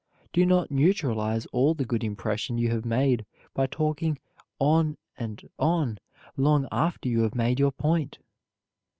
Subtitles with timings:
[0.33, 4.17] Do not neutralize all the good impression you have made by talking
[4.57, 5.99] on and on
[6.35, 8.17] long after you have made your point.